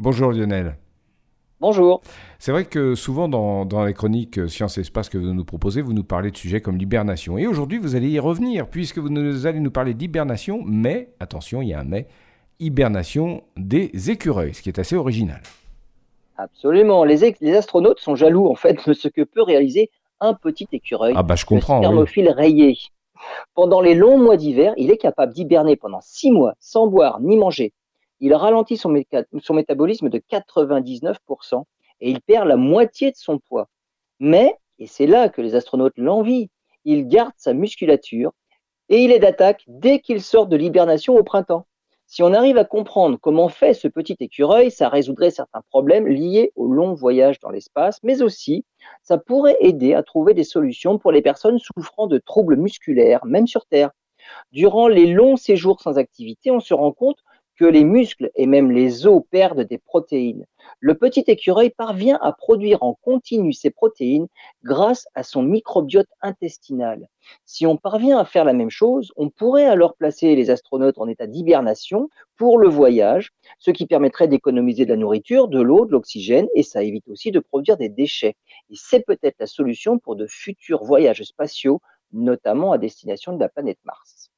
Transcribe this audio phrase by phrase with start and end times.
[0.00, 0.76] Bonjour Lionel.
[1.60, 2.02] Bonjour.
[2.38, 5.92] C'est vrai que souvent dans, les chroniques Sciences et Espace que vous nous proposez, vous
[5.92, 7.36] nous parlez de sujets comme l'hibernation.
[7.36, 11.70] Et aujourd'hui, vous allez y revenir, puisque vous allez nous parler d'hibernation, mais, attention, il
[11.70, 12.06] y a un mais,
[12.60, 15.42] hibernation des écureuils, ce qui est assez original.
[16.36, 17.02] Absolument.
[17.02, 19.90] Les, les astronautes sont jaloux, en fait, de ce que peut réaliser
[20.20, 21.14] un petit écureuil.
[21.16, 21.80] Ah bah je comprends.
[21.80, 22.78] Le rayé.
[23.56, 27.36] Pendant les longs mois d'hiver, il est capable d'hiberner pendant six mois sans boire ni
[27.36, 27.72] manger
[28.20, 31.64] il ralentit son, métabolisme de 99%
[32.00, 33.68] et il perd la moitié de son poids.
[34.20, 36.46] Mais, et c'est là que les astronautes l'envient,
[36.84, 38.32] il garde sa musculature
[38.88, 41.66] et il est d'attaque dès qu'il sort de l'hibernation au printemps.
[42.10, 46.52] Si on arrive à comprendre comment fait ce petit écureuil, ça résoudrait certains problèmes liés
[46.56, 48.64] au long voyage dans l'espace, mais aussi
[49.02, 53.46] ça pourrait aider à trouver des solutions pour les personnes souffrant de troubles musculaires, même
[53.46, 53.90] sur Terre.
[54.52, 57.18] Durant les longs séjours sans activité, on se rend compte
[57.58, 60.46] que les muscles et même les os perdent des protéines.
[60.80, 64.28] Le petit écureuil parvient à produire en continu ces protéines
[64.62, 67.08] grâce à son microbiote intestinal.
[67.44, 71.08] Si on parvient à faire la même chose, on pourrait alors placer les astronautes en
[71.08, 75.92] état d'hibernation pour le voyage, ce qui permettrait d'économiser de la nourriture, de l'eau, de
[75.92, 78.36] l'oxygène, et ça évite aussi de produire des déchets.
[78.70, 81.80] Et c'est peut-être la solution pour de futurs voyages spatiaux,
[82.12, 84.26] notamment à destination de la planète Mars.